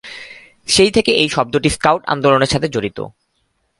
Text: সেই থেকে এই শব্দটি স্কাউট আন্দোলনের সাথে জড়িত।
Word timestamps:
সেই 0.67 0.91
থেকে 0.91 1.11
এই 1.11 1.29
শব্দটি 1.29 1.69
স্কাউট 1.69 2.01
আন্দোলনের 2.05 2.51
সাথে 2.53 2.67
জড়িত। 2.67 2.99